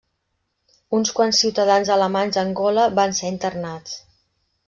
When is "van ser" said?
3.01-3.31